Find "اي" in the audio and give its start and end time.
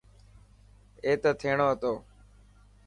1.05-1.11